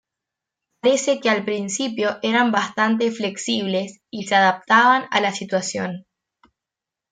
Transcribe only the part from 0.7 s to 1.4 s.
Parece que